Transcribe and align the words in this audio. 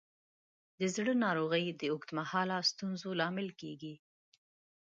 د 0.79 0.81
زړه 0.95 1.13
ناروغۍ 1.25 1.65
د 1.73 1.81
اوږد 1.91 2.09
مهاله 2.19 2.57
ستونزو 2.71 3.09
لامل 3.19 3.49
کېږي. 3.61 3.95